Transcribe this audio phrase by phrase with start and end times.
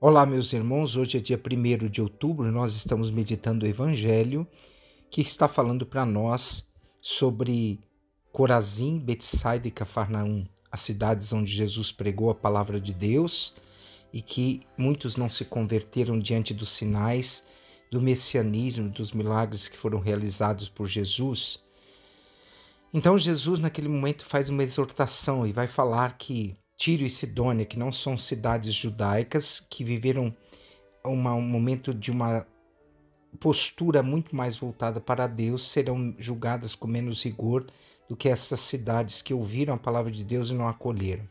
[0.00, 0.96] Olá, meus irmãos.
[0.96, 4.46] Hoje é dia 1 de outubro, nós estamos meditando o Evangelho
[5.08, 6.68] que está falando para nós
[7.00, 7.80] sobre
[8.32, 13.54] Corazim, Betsaida e Cafarnaum, as cidades onde Jesus pregou a palavra de Deus
[14.12, 17.46] e que muitos não se converteram diante dos sinais
[17.90, 21.62] do messianismo, dos milagres que foram realizados por Jesus.
[22.92, 27.78] Então, Jesus, naquele momento, faz uma exortação e vai falar que Tiro e Sidônia, que
[27.78, 30.34] não são cidades judaicas, que viveram
[31.04, 32.46] uma, um momento de uma
[33.38, 37.66] postura muito mais voltada para Deus, serão julgadas com menos rigor
[38.08, 41.28] do que essas cidades que ouviram a palavra de Deus e não acolheram.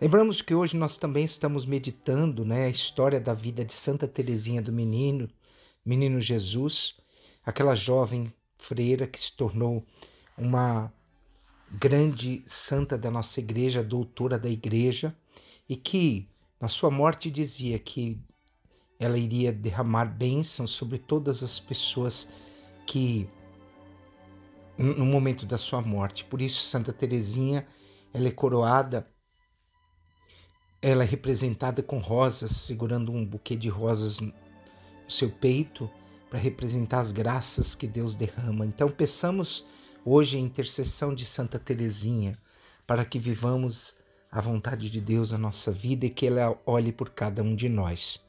[0.00, 4.60] Lembramos que hoje nós também estamos meditando né, a história da vida de Santa Teresinha
[4.60, 5.28] do Menino,
[5.84, 6.96] Menino Jesus,
[7.44, 9.84] aquela jovem freira que se tornou
[10.36, 10.92] uma
[11.70, 15.16] grande santa da nossa igreja, doutora da igreja,
[15.68, 16.28] e que
[16.60, 18.20] na sua morte dizia que
[18.98, 22.30] ela iria derramar bênçãos sobre todas as pessoas
[22.86, 23.28] que
[24.78, 26.24] no momento da sua morte.
[26.24, 27.66] Por isso Santa Teresinha,
[28.12, 29.06] ela é coroada,
[30.80, 34.32] ela é representada com rosas, segurando um buquê de rosas no
[35.08, 35.90] seu peito
[36.30, 38.66] para representar as graças que Deus derrama.
[38.66, 39.66] Então peçamos
[40.08, 42.36] Hoje, a intercessão de Santa Teresinha,
[42.86, 43.96] para que vivamos
[44.30, 47.68] a vontade de Deus na nossa vida e que ela olhe por cada um de
[47.68, 48.20] nós.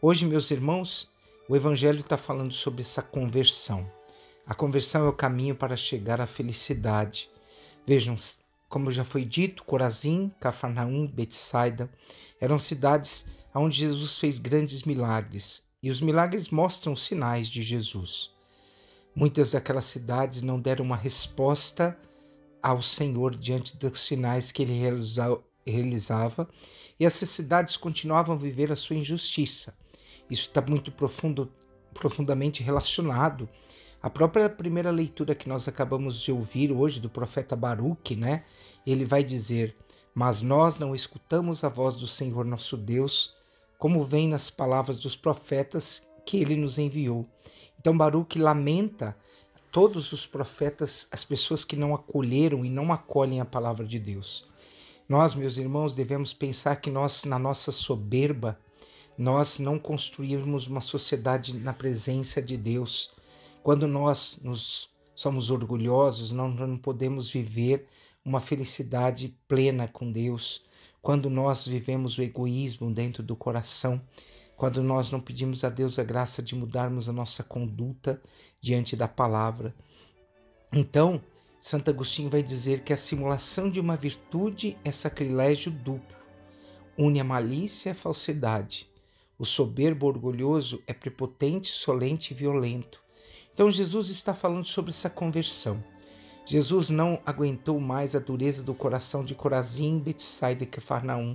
[0.00, 1.10] Hoje, meus irmãos,
[1.46, 3.86] o Evangelho está falando sobre essa conversão.
[4.46, 7.28] A conversão é o caminho para chegar à felicidade.
[7.86, 8.14] Vejam,
[8.66, 11.90] como já foi dito, Corazim, Cafarnaum, Betsaida
[12.40, 18.32] eram cidades onde Jesus fez grandes milagres, e os milagres mostram sinais de Jesus.
[19.14, 21.98] Muitas daquelas cidades não deram uma resposta
[22.62, 24.78] ao Senhor diante dos sinais que ele
[25.66, 26.48] realizava,
[26.98, 29.76] e essas cidades continuavam a viver a sua injustiça.
[30.30, 31.52] Isso está muito profundo,
[31.92, 33.48] profundamente relacionado
[34.00, 38.44] à própria primeira leitura que nós acabamos de ouvir hoje do profeta Baruque, né?
[38.86, 39.76] Ele vai dizer:
[40.14, 43.34] Mas nós não escutamos a voz do Senhor nosso Deus,
[43.76, 47.26] como vem nas palavras dos profetas que ele nos enviou.
[47.78, 49.16] Então Baruch lamenta
[49.72, 54.48] todos os profetas, as pessoas que não acolheram e não acolhem a palavra de Deus.
[55.08, 58.58] Nós, meus irmãos, devemos pensar que nós, na nossa soberba,
[59.18, 63.10] nós não construímos uma sociedade na presença de Deus.
[63.62, 67.86] Quando nós nos somos orgulhosos, não, não podemos viver
[68.24, 70.62] uma felicidade plena com Deus.
[71.02, 74.00] Quando nós vivemos o egoísmo dentro do coração,
[74.60, 78.20] quando nós não pedimos a Deus a graça de mudarmos a nossa conduta
[78.60, 79.74] diante da palavra.
[80.70, 81.18] Então,
[81.62, 86.14] Santo Agostinho vai dizer que a simulação de uma virtude é sacrilégio duplo.
[86.98, 88.86] Une a malícia a falsidade.
[89.38, 93.02] O soberbo orgulhoso é prepotente, solente e violento.
[93.54, 95.82] Então Jesus está falando sobre essa conversão.
[96.44, 101.34] Jesus não aguentou mais a dureza do coração de Corazim, Betsaida e Cafarnaum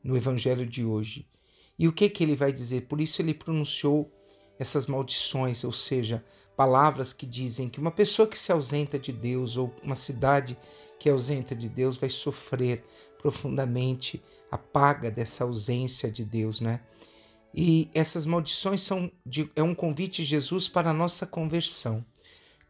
[0.00, 1.26] no evangelho de hoje.
[1.78, 2.82] E o que que ele vai dizer?
[2.82, 4.10] Por isso ele pronunciou
[4.58, 6.24] essas maldições, ou seja,
[6.56, 10.56] palavras que dizem que uma pessoa que se ausenta de Deus ou uma cidade
[10.98, 12.84] que é ausenta de Deus vai sofrer
[13.18, 16.80] profundamente a paga dessa ausência de Deus, né?
[17.54, 22.04] E essas maldições são de, é um convite de Jesus para a nossa conversão.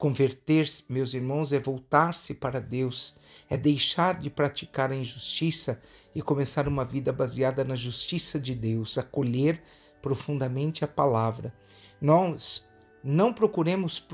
[0.02, 3.14] Converter-se, meus irmãos, é voltar-se para Deus,
[3.48, 5.80] é deixar de praticar a injustiça
[6.12, 9.62] e começar uma vida baseada na justiça de Deus, acolher
[10.02, 11.54] profundamente a palavra.
[12.00, 12.66] Nós
[13.04, 14.04] não procuremos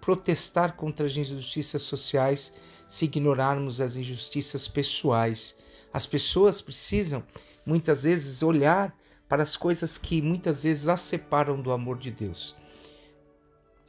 [0.00, 2.52] protestar contra as injustiças sociais
[2.88, 5.56] se ignorarmos as injustiças pessoais.
[5.92, 7.22] As pessoas precisam,
[7.64, 8.92] muitas vezes, olhar
[9.28, 12.60] para as coisas que muitas vezes as separam do amor de Deus.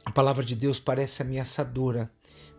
[0.04, 2.10] A palavra de Deus parece ameaçadora,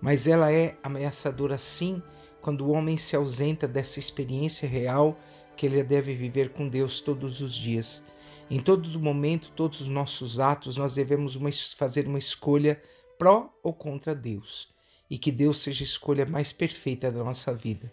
[0.02, 2.02] mas ela é ameaçadora sim
[2.42, 5.18] quando o homem se ausenta dessa experiência real
[5.56, 8.04] que ele deve viver com Deus todos os dias.
[8.50, 12.82] Em todo momento, todos os nossos atos, nós devemos uma, fazer uma escolha
[13.18, 14.70] pró ou contra Deus,
[15.10, 17.92] e que Deus seja a escolha mais perfeita da nossa vida.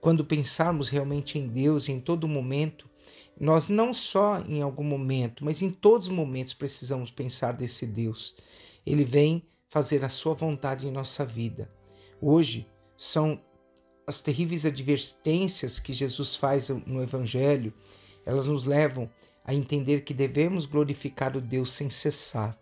[0.00, 2.88] Quando pensarmos realmente em Deus em todo momento,
[3.40, 8.36] nós não só em algum momento, mas em todos os momentos precisamos pensar desse Deus.
[8.88, 11.70] Ele vem fazer a sua vontade em nossa vida.
[12.20, 13.38] Hoje são
[14.06, 17.74] as terríveis advertências que Jesus faz no Evangelho,
[18.24, 19.10] elas nos levam
[19.44, 22.58] a entender que devemos glorificar o Deus sem cessar.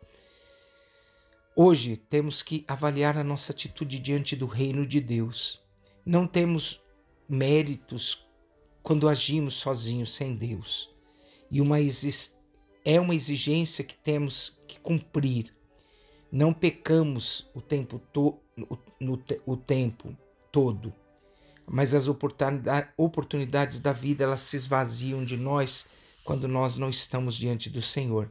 [1.54, 5.62] Hoje temos que avaliar a nossa atitude diante do reino de Deus.
[6.04, 6.82] Não temos
[7.28, 8.26] méritos
[8.82, 10.92] quando agimos sozinhos sem Deus.
[11.48, 11.78] e uma
[12.84, 15.55] é uma exigência que temos que cumprir.
[16.30, 18.38] Não pecamos o tempo, to
[19.00, 20.16] no, o tempo
[20.50, 20.92] todo,
[21.66, 25.86] mas as oportunidades da vida elas se esvaziam de nós
[26.24, 28.30] quando nós não estamos diante do Senhor.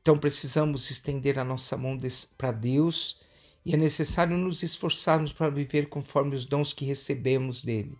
[0.00, 1.98] Então precisamos estender a nossa mão
[2.36, 3.20] para Deus
[3.64, 7.96] e é necessário nos esforçarmos para viver conforme os dons que recebemos dele.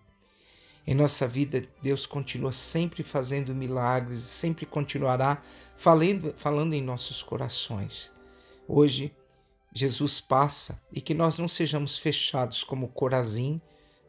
[0.85, 5.41] Em nossa vida, Deus continua sempre fazendo milagres e sempre continuará
[5.77, 8.11] falando, falando em nossos corações.
[8.69, 9.15] Hoje,
[9.75, 13.61] Jesus passa e que nós não sejamos fechados como Corazim,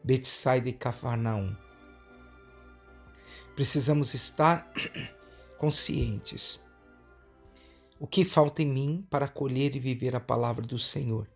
[0.02, 1.56] Betsaida e Cafarnaum.
[3.56, 4.70] Precisamos estar
[5.58, 6.62] conscientes.
[7.98, 11.28] O que falta em mim para acolher e viver a palavra do Senhor?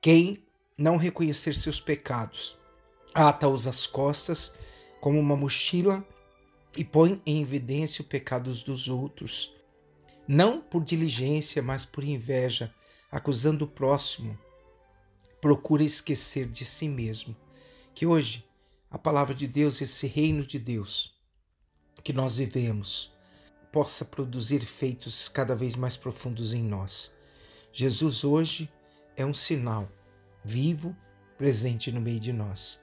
[0.00, 0.44] Quem
[0.76, 2.58] não reconhecer seus pecados,
[3.12, 4.54] ata-os às costas
[5.00, 6.04] como uma mochila
[6.76, 9.53] e põe em evidência o pecados dos outros,
[10.26, 12.72] não por diligência, mas por inveja,
[13.10, 14.38] acusando o próximo.
[15.40, 17.36] Procura esquecer de si mesmo.
[17.94, 18.44] Que hoje
[18.90, 21.14] a palavra de Deus, esse reino de Deus
[22.02, 23.12] que nós vivemos,
[23.72, 27.12] possa produzir efeitos cada vez mais profundos em nós.
[27.72, 28.70] Jesus hoje
[29.16, 29.90] é um sinal
[30.44, 30.96] vivo,
[31.36, 32.80] presente no meio de nós.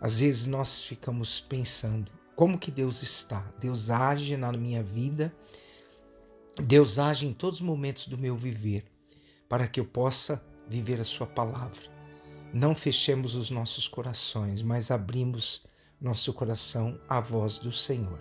[0.00, 3.40] Às vezes nós ficamos pensando como que Deus está.
[3.58, 5.34] Deus age na minha vida,
[6.60, 8.84] Deus age em todos os momentos do meu viver,
[9.48, 11.82] para que eu possa viver a Sua palavra.
[12.52, 15.64] Não fechemos os nossos corações, mas abrimos
[16.00, 18.20] nosso coração à voz do Senhor.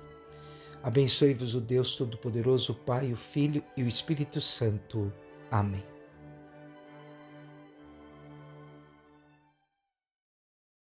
[0.83, 5.11] Abençoe-vos o Deus Todo-Poderoso, o Pai, o Filho e o Espírito Santo.
[5.51, 5.98] Amém.